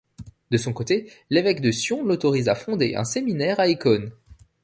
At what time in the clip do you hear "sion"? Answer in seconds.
1.69-2.03